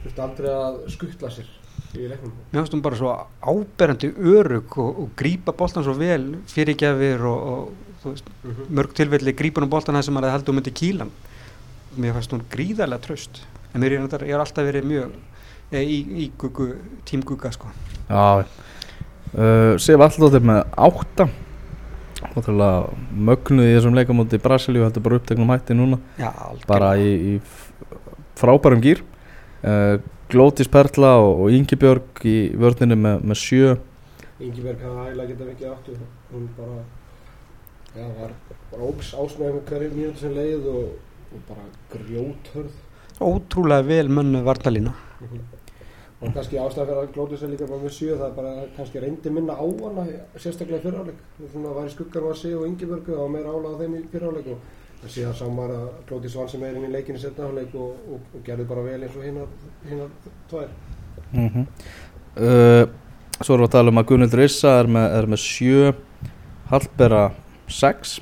[0.04, 1.48] veist aldrei að skuttla sér
[1.90, 2.18] Mér
[2.52, 7.48] finnst hún bara svo áberandi örug og, og grípa boltan svo vel fyrirgjafir og,
[8.04, 8.30] og veist,
[8.70, 11.10] mörg tilfelli grípa hún boltan það sem maður heldur myndi kýlan
[11.98, 13.42] mér fannst hún gríðarlega tröst
[13.74, 15.14] en mér er, har alltaf verið mjög
[15.70, 16.72] e, í, í guggu,
[17.08, 17.70] tím gugga sko.
[18.08, 18.44] Já.
[19.30, 21.28] Uh, Sif Alldóttir með átta.
[22.36, 26.00] Ótrúlega mögnuð í þessum leikamóti í Brasilíu Þetta er bara uppteknum hætti núna.
[26.20, 26.32] Já.
[26.68, 27.94] Bara í, í
[28.38, 29.00] frábærum gýr
[29.64, 29.96] uh,
[30.30, 33.76] Glótis Perla og, og Ingi Björg í vörninu með, með sjö.
[34.40, 35.94] Ingiberg hafði hægilega getað mikið áttu
[36.30, 36.76] hún bara
[37.96, 38.34] já, var
[38.70, 40.92] bara óps ásnæði með hverju mínúti sem leið og,
[41.34, 42.76] og bara grjóthörð.
[43.20, 44.94] Ótrúlega vel mönnu varnalína
[46.20, 48.72] og kannski ástæða fyrir að Glótis er líka bara með sjö það er bara að
[48.76, 50.04] kannski reyndi minna á hana
[50.36, 53.80] sérstaklega í fyrráleik svona var í skuggar var sig og Ingiberg og meira álag á
[53.80, 54.50] þeim í fyrráleik
[55.00, 58.16] og það síðan sá maður að Glótis vann sem meirinn í leikinu setna og, og,
[58.36, 59.52] og gerði bara vel eins og hinnar
[59.88, 60.10] hinnar
[60.50, 60.74] tvær.
[61.32, 61.66] Mm
[62.36, 62.84] uh,
[63.40, 65.92] Svo erum við að tala um að Gunnildur Issa er með, er með sjö
[66.68, 67.22] Hallbera
[67.72, 68.18] sex.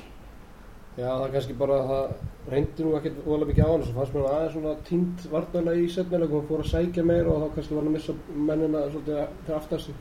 [0.95, 3.95] Já, það er kannski bara að það reyndi nú ekkert voðalega mikið á hann svo
[3.97, 7.57] fannst mér aðeins svona tínt vartvæðina í setnileg og fór að sækja meira og þá
[7.57, 8.15] kannski var hann að missa
[8.49, 9.91] mennina svolítið til aftast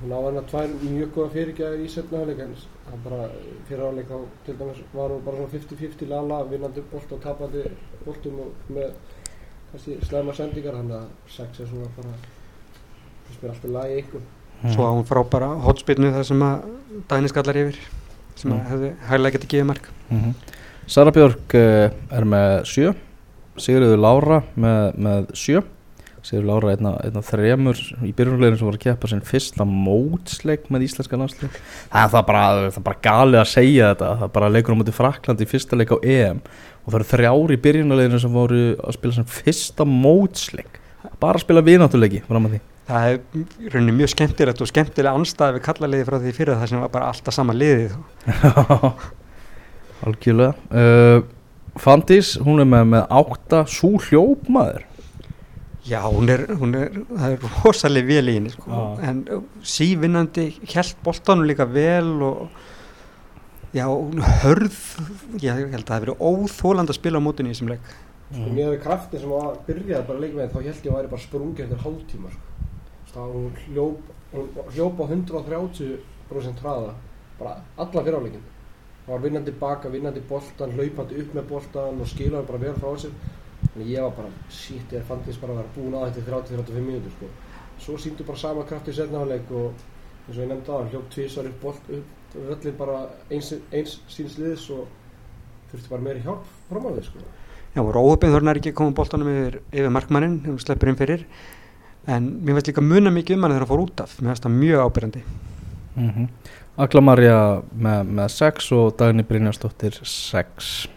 [0.00, 3.28] hún á hann að tvær mjög góða fyrirgæði í setna hálfleikans hann bara
[3.68, 7.62] fyrir hálfleik þá til dæmis var hún bara svona 50-50 lala vinnandi bort og tapandi
[8.04, 8.90] bortum og með
[9.70, 11.06] kannski slæma sendingar hann að
[11.36, 12.16] sex er svona bara
[13.26, 14.74] þess að mér alltaf lagi ykkur hmm.
[14.74, 16.68] Svo að hún frá bara hotspinnu þar sem að
[17.10, 17.80] dæniskallar yfir
[18.36, 18.56] sem mm.
[18.56, 19.88] að hefði hæglega getið gefið mark.
[20.10, 20.34] Mm -hmm.
[20.86, 22.94] Sara Björk eh, er með 7
[23.56, 25.62] Sigurður Lára með 7
[26.26, 30.86] Sigur Lára einna, einna þremur í byrjumleginu sem voru að keppa sinn fyrsta mótsleik með
[30.88, 31.58] íslenska landslið
[31.92, 32.46] það er bara,
[32.88, 35.92] bara galið að segja þetta það er bara leikunum út í Fraklandi í fyrsta leik
[35.94, 36.40] á EM.
[36.82, 40.80] Og það eru þrjári í byrjumleginu sem voru að spila sinn fyrsta mótsleik.
[41.22, 42.60] Bara að spila viðnáttulegi fram að því?
[42.86, 46.82] Það er rauninni mjög skemmtilegt og skemmtilega anstæði við kallaliði frá því fyrir það sem
[46.82, 47.96] var bara alltaf sama liðið
[50.06, 50.52] Algjörlega.
[50.70, 51.24] Uh,
[51.78, 54.86] Fandís, hún er með, með átta súhljópmaður
[55.86, 58.70] já, hún er, hún er það er rosalega vel í henni sko.
[58.70, 59.10] Já.
[59.10, 59.20] en
[59.74, 62.48] sívinnandi held boltanum líka vel og
[63.76, 64.80] já, hún hörð
[65.42, 67.94] ég held að það hefði verið óþóland að spila á mótunni í þessum leik
[68.26, 71.22] Sko, Mér hefði krafti sem að byrjaði bara með þá held ég að væri bara
[71.22, 72.54] sprungið eftir hálftíma sko.
[73.12, 76.94] Þá hún hljóp, hún hljóp á 130% hraða
[77.38, 78.42] bara alla fyriráleikin
[79.06, 82.96] það var vinnandi baka, vinnandi boltan hlaupandi upp með boltan og skilaði bara vel frá
[83.04, 83.12] sér
[83.76, 86.28] en ég var bara, shit, ég fann þess bara að vera búin að þetta í
[86.32, 87.30] 30-35 mínútur sko.
[87.78, 89.72] svo síndu bara sama kraft í setnaháleik og
[90.26, 94.38] eins og ég nefndi á, hljóp tvísar upp bolt upp völlin bara eins, eins síns
[94.40, 94.86] liðs og
[95.70, 97.26] þurfti bara meiri hjálp fram á því sko.
[97.76, 101.26] Já, og Róðbjörn þornar ekki að koma boltanum yfir, yfir markmannin, hún sleppur inn fyrir
[102.08, 104.46] en mér veist líka muna mikið um hann þegar hann fór út af, mér veist
[104.46, 105.22] það mjög ábyrjandi
[105.96, 106.28] mm -hmm.
[106.76, 110.88] Agla Marja með, með 6 og Dagni Brynjarsdóttir 6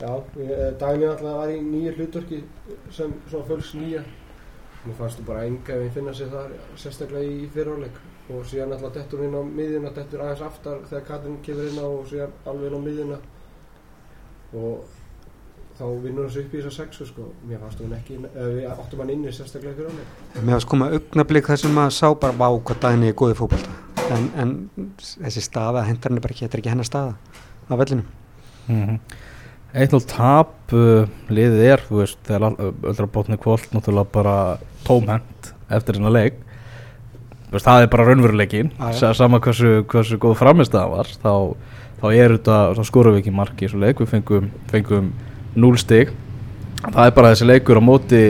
[0.00, 2.42] Já, ég- Dagný alltaf var í nýju hlutverki
[2.90, 4.02] sem svona fölgs nýja.
[4.86, 7.98] Mér fannst þú bara enga ef ég finna sér þar sérstaklega í fyrirháleik
[8.30, 11.78] og síðan alltaf dettur hún inn á miðjuna dettur aðeins aftar þegar Katrin kemur inn
[11.84, 13.18] á og síðan alveg inn á miðjuna.
[14.54, 14.84] Og
[15.78, 17.26] þá vinnur hann sig upp í þessa sexu sko.
[17.48, 20.88] Mér fannst hún ekki, eða við áttum hann inni sérstaklega í fyrirháleik Mér veist koma
[20.96, 23.70] augnablík þar sem maður sá bara vá hvað daginn er góðið fótbolta
[24.10, 24.54] en, en
[24.98, 27.14] þessi staða hendar henni bara ekki, þetta er ekki hennar staða
[27.70, 28.06] á vellinum.
[28.68, 28.98] Mm -hmm.
[29.70, 32.56] 1-0 tap uh, liðið er, þú veist, þegar
[32.90, 34.36] öllra bótni kvöld náttúrulega bara
[34.86, 36.40] tómhend eftir hennar leik.
[37.50, 38.72] Veist, það er bara raunveruleikin
[39.18, 41.34] sama hversu, hversu góð framist það var þá,
[42.02, 42.58] þá er þetta,
[43.18, 45.12] ekki marki í þessu leik, við fengum, fengum
[45.58, 46.12] 0 stig.
[46.80, 48.22] Það er bara þessi leikur á móti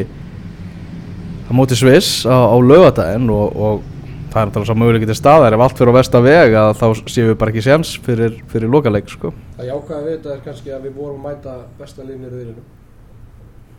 [1.51, 4.00] á móti Sviss á, á laugadaginn og, og
[4.31, 5.57] það er náttúrulega svo möguleikið til staðar.
[5.57, 8.73] Ef allt fyrir á versta veg að þá séum við bara ekki séns fyrir, fyrir
[8.73, 9.33] lokaleik sko.
[9.57, 12.69] Það jákvæða við þetta er kannski að við vorum að mæta í rauðinu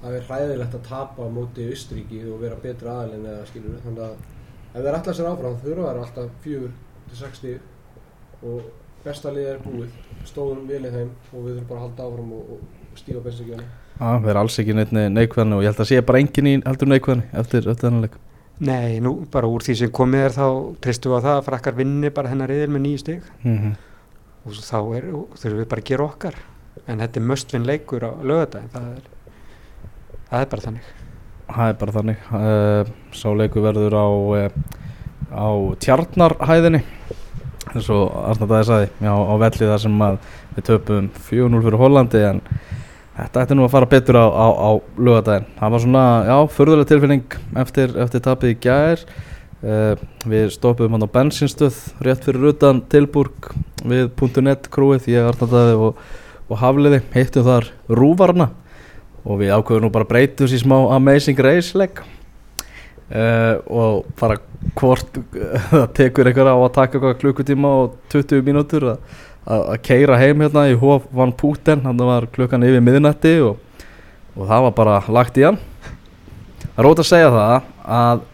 [0.01, 4.15] Það er hræðilegt að tapa móti Austríki og vera betri aðalinn eða skilur þannig að
[4.71, 6.71] ef þeir ætla sér áfram þurfa þær alltaf fjögur
[7.11, 8.63] til sex stíð og
[9.05, 9.93] besta lið er búið.
[10.25, 13.67] Stóðum vel í þeim og við þurfum bara að halda áfram og, og stífa bensinkjöna
[14.01, 16.89] Já, það er alls ekki neikvæðan og ég held að sé bara engin í heldur
[16.89, 18.17] neikvæðan eftir, eftir þennan leik
[18.61, 20.47] Nei, nú bara úr því sem komið er þá
[20.83, 23.23] tristum við á það að frakkar vinni bara hennar reyðil með nýju stig.
[23.43, 23.75] Mm -hmm.
[24.45, 25.07] og þá er,
[25.41, 26.35] þurfum við bara að gera okkar.
[26.87, 29.03] En þetta er möstvinn leikur á lögadaginn það er,
[30.29, 30.91] það er bara þannig.
[31.51, 32.17] Það er bara þannig.
[32.31, 34.49] Uh, Sá leiku verður á uh,
[35.31, 35.47] á
[35.79, 36.83] tjarnarhæðinni
[37.71, 40.17] eins og Arnardæði saði já, á velli þar sem að
[40.55, 42.41] við töpum 4-0 fyrir Hollandi en
[43.21, 45.49] þetta ætti nú að fara betur á, á, á lögadaginn.
[45.59, 49.03] Það var svona, já, förðuleg tilfinning eftir, eftir tapið í gær.
[49.61, 49.93] Uh,
[50.25, 53.51] við stoppum hann á bensinstöð rétt fyrir utan Tilburg
[53.85, 54.09] við
[54.41, 55.99] .net krúið, ég, Arnardæði og,
[56.49, 58.49] og Hafliði, heittum þar Rúvarna.
[59.21, 62.01] Og við ákveðum nú bara breytum sér smá Amazing Race legg
[63.11, 64.37] Uh, og bara
[64.79, 65.17] hvort
[65.71, 69.17] það tekur einhver á að taka klukkutíma og 20 mínútur að
[69.81, 73.57] keira heim hérna í Hof van Púten hann var klukkan yfir miðnætti og,
[74.35, 75.57] og það var bara lagt í hann
[76.61, 78.25] það er ótaf að segja það að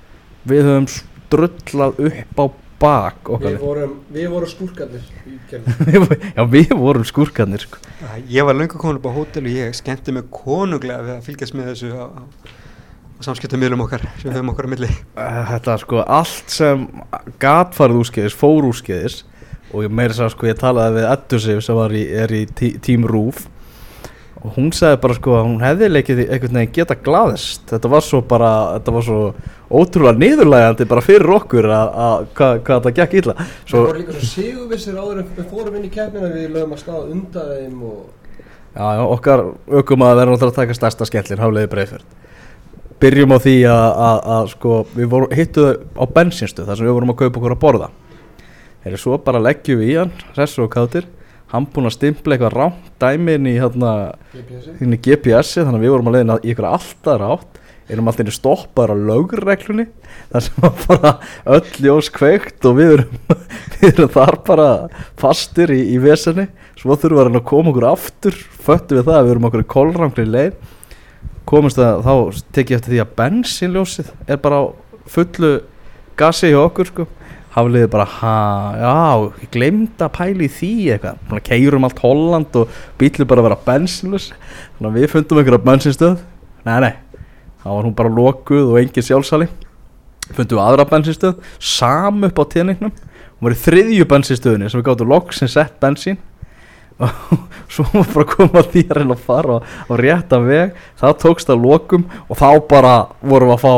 [0.47, 2.45] við höfum strullað upp á
[2.77, 6.11] bak okkar Við vorum, við vorum skúrkarnir í kjörnum.
[6.37, 7.79] já við vorum skurkarnir sko.
[8.29, 11.57] Ég var löngu komin upp á hótel og ég skemmti mig konunglega við að fylgjast
[11.57, 12.21] með þessu á, á,
[13.17, 14.91] á samskiptummiðlum okkar sem við höfum okkar á milli.
[15.15, 16.85] Þetta er sko allt sem
[17.41, 19.23] gat farið úrskeiðis, fór úrskeiðis
[19.73, 22.73] og ég meira að sko ég talaði við Eddu Sif sem í, er í tí,
[22.83, 23.45] Team Roof.
[24.37, 27.63] Og hún sagði bara sko að hún hefði leikið einhvern veginn geta glaðist.
[27.71, 29.21] Þetta var svo bara, þetta var svo
[29.67, 33.35] ótrúlega niðurlægandi bara fyrir okkur að, að hvað hva þetta gekk illa.
[33.63, 36.77] Svo svo, voru líka svo sigurvissir áður en við fórum inn í keppnina við lögum
[36.77, 37.99] að staða undan þeim og
[38.77, 39.45] já, já, okkar
[39.81, 42.15] ökum að vera náttúrulega að taka stærsta skellin, hafleiði breyfjörð
[43.01, 45.65] byrjum á því að, sko, við vorum, hittu
[45.97, 47.89] á bensinstu þar sem við vorum að kaupa okkur að borða
[48.87, 51.07] Þegar svo bara leggjum við í hann, ressu og kátir
[51.51, 53.91] hann búinn að stimpla eitthvað rámt dæmi inn í hérna,
[54.33, 54.99] GPS-i.
[55.05, 58.35] GPS-i þannig að við vorum að leiðina í eitthvað alltaf rátt erum alltaf inn í
[58.35, 59.85] stoppaður á lögreglunni
[60.33, 61.11] þar sem var bara
[61.55, 63.13] öll ljós kveikt og við erum,
[63.77, 64.67] við erum þar bara
[65.19, 66.49] fastir í, í vesenni.
[66.77, 69.69] Svo þurfum við að koma okkur aftur föttu við það að við erum okkur í
[69.71, 70.57] kolrangri leið.
[71.47, 74.63] Komumst að þá tekið eftir því að bensinljósið er bara á
[75.07, 75.53] fullu
[76.19, 77.07] gasi hjá okkur sko
[77.57, 78.05] hafliði bara,
[78.77, 78.95] já,
[79.41, 83.59] ég glemd að pæla í því eitthvað, keirum allt Holland og bílið bara að vera
[83.65, 84.29] bensinlus
[84.77, 86.17] þannig að við fundum einhverja bensinstöð.
[86.67, 86.93] Nei, nei,
[87.63, 89.49] þá var hún bara lokuð og engin sjálfsali.
[90.27, 92.95] Fundum við aðra bensinstöð, sam upp á tjeningnum
[93.37, 96.17] hún var í þriðju bensinstöðinni sem við gáttum loksinn sett bensín.
[96.97, 97.11] Og
[97.73, 100.73] svo var bara að koma því að fara á, á rétta veg.
[100.97, 103.73] Það tókst að lokum og þá bara vorum við að fá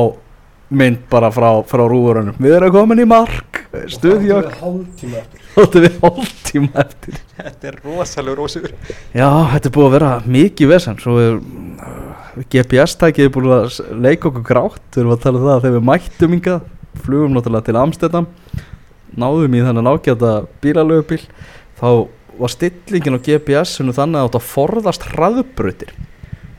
[0.70, 3.64] mynd bara frá, frá rúurunum við erum komin í mark.
[3.90, 5.42] Stuðjök Og hálftíma eftir.
[5.56, 7.18] þóttu við hálftíma eftir.
[7.40, 8.74] Þetta er rosalegur ósigur.
[9.14, 10.98] já, þetta er búið að vera mikið vesen.
[11.02, 11.40] Svo er
[12.50, 14.82] GPS-tækið er búin að leika okkur grátt.
[14.94, 16.68] Við erum að tala um það að þegar við mættum hingað
[17.00, 18.28] flugum náttúrulega til Amsterdam
[19.20, 21.22] náðum í þennan ágæta bílalögubíl
[21.80, 21.88] þá
[22.40, 25.94] var stillingin á GPS-inu þannig að átt að forðast hraðbrautir.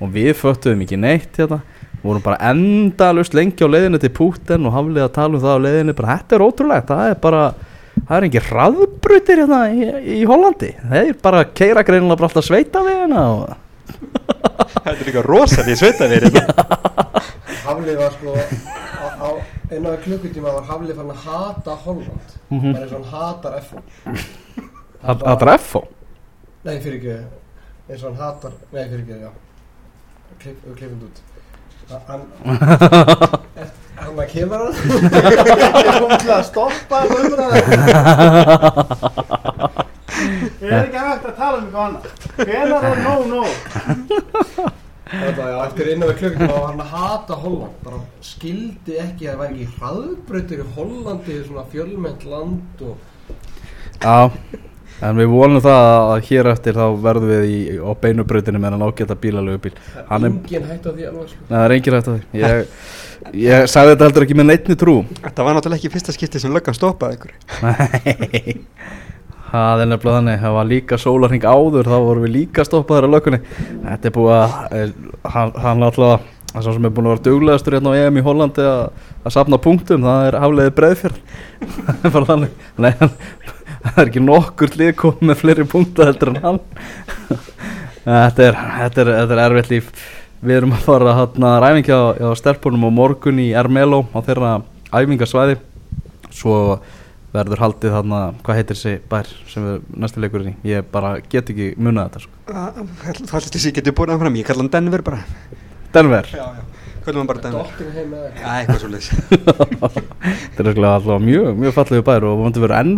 [0.00, 1.60] Og við föttuðum ekki neitt hérna
[2.02, 5.64] vorum bara endalust lengi á leiðinu til Púten og haflið að tala um það á
[5.66, 7.42] leiðinu bara þetta er ótrúlegt, það er bara
[8.00, 12.84] það er engin hraðbrautir hérna í, í Hollandi, þeir bara keira greinilega bara alltaf sveita
[12.86, 13.58] við hérna og
[14.70, 16.30] Þetta er líka rosalega sveitaveri.
[17.66, 19.28] Haflið var sko á, á
[19.70, 22.36] einu af klukkutíma var Haflið fann að hata Holland.
[22.50, 22.70] Mhm.
[22.72, 24.24] það er eins og hann hatar F1
[25.10, 25.82] að að dreffa
[26.64, 27.14] Nei, fyrir ekki
[27.90, 29.30] eins og hann hatar Nei, fyrir ekki, já.
[30.40, 31.29] Klipp, við klippum þetta út
[31.90, 32.22] Hann
[34.00, 34.74] Hann að kemur hann
[35.10, 36.96] Ég kom til að stoppa
[40.60, 42.04] Ég er ekki hægt að tala um eitthvað annað.
[42.36, 43.52] Hvenar er nóg nóg?
[45.10, 49.32] Þetta, já, eftir innan við klukkutíma var hann að hata Holland bara skildi ekki að
[49.32, 52.94] það væri ekki hraðbrautur í Hollandi svona fjölmennt land og
[54.00, 54.30] Já,
[55.00, 58.86] en við vonum það að hér eftir þá verðum við í, á beinubrautinu með hann
[58.86, 61.44] ágæta bílalögubíl það Hann er engin hægt á því alveg sko.
[61.44, 62.22] Nei, það er engin rætt á því.
[62.40, 62.74] Ég,
[63.44, 64.96] ég sagði þetta heldur ekki með neittni trú.
[65.20, 67.32] Þetta var náttúrulega ekki fyrsta skipti sem löggan stoppaði ykkur.
[67.64, 68.60] Nei.
[69.50, 73.14] Það er nefnilega þannig, það var líka sólarhing áður, þá vorum við líka stoppaður á
[73.16, 74.92] lökunni Þetta er búið að, er,
[75.34, 78.68] hann, hann alltaf, það sem er búin að vera duglegastur hérna á EM í Hollandi
[78.70, 81.18] að, að safna punktum, það er hafleiði breiðfjörn
[83.80, 86.60] Það er ekki nokkur lið komið með fleiri punkta heldur en hann
[88.04, 89.90] Þetta er, þetta er, þetta er erfitt líf
[90.40, 94.54] Við erum að fara hérna ræfingja á, á stelpunum á morgun í Ermelo á þeirra
[94.92, 95.58] æfingasvæði
[96.32, 96.56] Svo
[97.30, 101.52] verður haldið þarna, hvað heitir þessi bær sem við næstu leikurinn í Ég bara get
[101.52, 102.40] ekki munað þetta sko.
[102.50, 104.38] Það er þessi getur búin að fram.
[104.40, 105.20] Ég kalla hann Denver bara.
[105.94, 106.69] Denver Já, já.
[107.04, 107.68] Kallum hann bara Denver.
[107.68, 109.08] Dottin heim með það Já, eitthvað svo leiðis.
[110.56, 112.92] Þetta er alltaf mjög, mjög fallegu bær og vonandi verður enn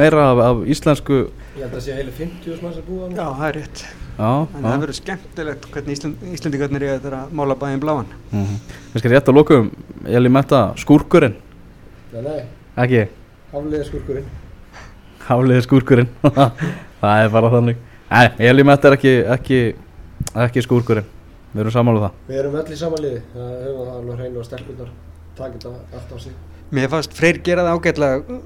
[0.00, 1.18] meira af, af íslensku.
[1.56, 3.84] Ég held að sé heilu 50 manns að búa Já, það er rétt.
[4.12, 8.10] Já, En það verður skemmtilegt hvernig Ísland, Íslandingarnir þetta að mála bæinn bláan.
[8.30, 8.58] mm
[8.92, 9.70] Við skal rétt að lokum
[10.06, 11.38] Eli Metta, skúrkurinn.
[12.12, 12.40] Nei, nei,
[12.82, 13.06] Ekki,
[13.54, 14.30] hafliði skurkurinn
[15.22, 16.10] Háliði skúrkurinn.
[17.02, 17.80] Það er bara þannig.
[18.12, 19.60] Nei, Elímett er ekki, ekki,
[20.44, 21.06] ekki skúrkurinn
[21.52, 24.38] Við erum samanlega það Við erum öll í sama liði, það höfum það alveg hreinu
[24.42, 24.90] og stelpunar
[25.36, 26.32] takit þetta allt á sig.
[26.72, 28.36] Mér fannst Freyr gera það ágætlega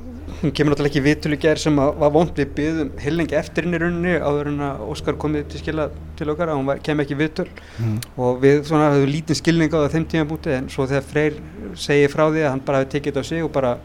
[0.41, 3.79] hún kemur náttúrulega ekki viðtölu gær sem að var vond við byggðum heilengi eftir henni
[3.79, 5.85] rauninni áður en að Óskar komið til skila
[6.19, 7.47] til okkar að hún var, kem ekki viðtöl
[7.79, 7.95] mm.
[8.19, 11.39] og við svona höfum lítið skilning á það þeim tíma búti en svo þegar Freyr
[11.79, 13.77] segir frá því að hann bara hafi tekið þetta á sig og bara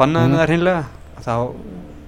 [0.00, 0.32] bannaði Mhm.
[0.32, 0.84] með það hreinlega
[1.28, 1.34] þá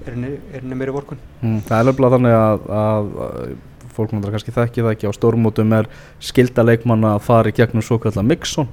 [0.08, 3.56] er henni, er henni meiri vorkun Mm, það er löfla þannig að, að, að
[3.98, 5.90] fólk náttúrulega kannski þekki það ekki á stórmótum er
[6.22, 8.70] skilda leikmann að fara í gegnum svo kallar mixon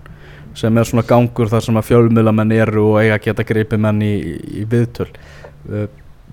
[0.55, 4.03] sem er svona gangur þar sem að fjölmiðlamenn eru og eiga að geta greipið menn
[4.05, 4.13] í,
[4.61, 5.09] í viðtöl.
[5.67, 5.87] Uh,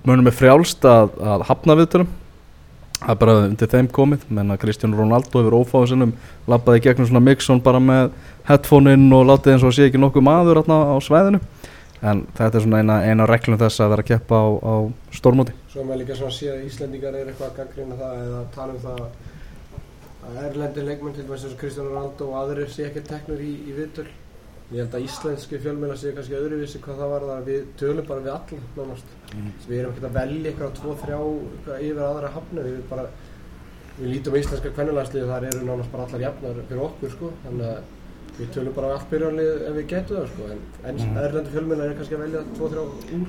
[0.07, 2.11] munum við frjálst að, að hafna viðtölum
[3.03, 6.13] það er bara undir þeim komið menn að Kristján Ronaldo hefur ófáðu sinnum
[6.47, 8.13] lappaði gegnum svona mixon bara með
[8.47, 11.41] headphone-in og látið eins og sé ekki nokkuð maður á svæðinu
[12.03, 14.75] en þetta er svona eina, eina reglum þess að vera að keppa á, á
[15.15, 15.55] stórmóti.
[15.71, 18.75] Svo er maður líka svona séð að Íslendingar er eitthvað að gaggrina það eða tala
[18.75, 19.05] um það
[20.23, 23.53] að erlendir leikmenn til dæmis eins og Kristján Ronaldo og aðrir sé ekki teknur í,
[23.67, 24.07] í viðtöl.
[24.73, 28.23] Ég held að íslenski fjölmeila sé kannski öðruvísi hvað það var að við tölum bara
[28.23, 29.11] við alla nánast.
[29.67, 33.03] Við erum ekkert að velja eitthvað tvo, þrjá eitthvað yfir aðra hafnu, við bara
[33.97, 37.33] við lítum íslenska kvennulandsliði þar eru nánast bara allar jafnar fyrir okkur sko.
[37.43, 37.91] Þannig að
[38.39, 41.17] við tölum bara allt byrjanlið ef við getum það sko en, en Mhm.
[41.23, 43.25] erlendir fjölmeila er kannski að velja tvo, þrjá úr.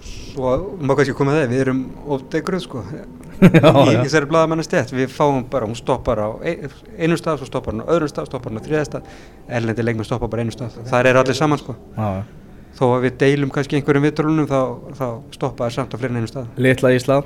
[0.00, 2.82] Svo má kannski koma að það, við erum ofdegruð sko.
[3.38, 7.46] Já, í þessari blaðamanna stett, við fáum bara, hún stoppar á ein- einum stað, svo
[7.50, 9.02] stoppar hún á öðrum stað, stoppar hún á þriða stað,
[9.48, 11.74] erlendi leikmenn stoppar bara einum stað, þar eru allir saman sko.
[11.96, 12.22] Já, já.
[12.78, 14.60] þó að við deilum kannski einhverjum vitrólunum þá,
[14.98, 16.46] þá stoppa það samt á fleiri en einum stað.
[16.56, 17.24] Litla Ísland,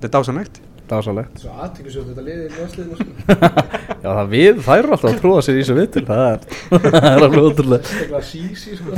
[0.00, 3.10] þetta er dásanlegt dásalegt Svo aðtækjusjótt þetta liði í landsliðinu sko.
[4.04, 7.08] Já það við, þær eru alltaf að trúa sér í þessu vitul Það er, það
[7.10, 8.90] er alveg ótrúlega Stegla sísi sko.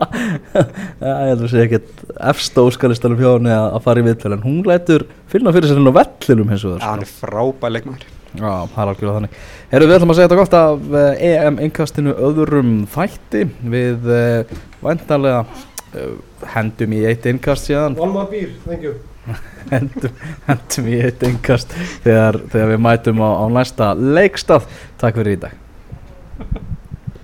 [1.00, 1.90] Já, ég heldur að segja ekkert
[2.32, 5.92] efsta óskalistanum hjá henni að, fara í vitul En hún lætur finna fyrir sér henni
[5.94, 8.04] á vellinum Já, hann það er frábæð leikmaður.
[8.30, 9.32] Já, það er algjörlega þannig.
[9.72, 13.42] Herru, við ætlum að segja þetta gott af eh, EM-inkastinu öðrum þætti.
[13.74, 14.52] Við uh,
[14.84, 16.12] væntanlega uh,
[16.54, 17.98] hendum í eitt innkast síðan.
[17.98, 18.94] One more beer, thank you
[19.70, 21.72] hendum í eitt engast
[22.04, 24.68] þegar, þegar við mætum á, á næsta leikstað.
[25.00, 25.56] Takk fyrir í dag.